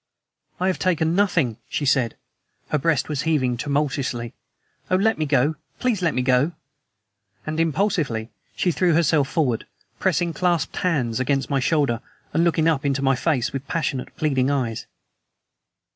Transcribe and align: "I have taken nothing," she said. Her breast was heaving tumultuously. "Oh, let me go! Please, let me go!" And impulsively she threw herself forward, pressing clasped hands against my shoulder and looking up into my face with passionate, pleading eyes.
"I 0.59 0.65
have 0.65 0.79
taken 0.79 1.13
nothing," 1.15 1.57
she 1.69 1.85
said. 1.85 2.15
Her 2.69 2.79
breast 2.79 3.07
was 3.07 3.21
heaving 3.21 3.55
tumultuously. 3.55 4.33
"Oh, 4.89 4.95
let 4.95 5.19
me 5.19 5.27
go! 5.27 5.57
Please, 5.77 6.01
let 6.01 6.15
me 6.15 6.23
go!" 6.23 6.53
And 7.45 7.59
impulsively 7.59 8.31
she 8.55 8.71
threw 8.71 8.93
herself 8.95 9.27
forward, 9.29 9.67
pressing 9.99 10.33
clasped 10.33 10.77
hands 10.77 11.19
against 11.19 11.51
my 11.51 11.59
shoulder 11.59 12.01
and 12.33 12.43
looking 12.43 12.67
up 12.67 12.83
into 12.83 13.03
my 13.03 13.15
face 13.15 13.53
with 13.53 13.67
passionate, 13.67 14.15
pleading 14.17 14.49
eyes. 14.49 14.87